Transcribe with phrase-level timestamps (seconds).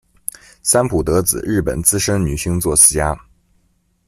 [0.63, 3.15] 三浦德子，日本资深女性作词家。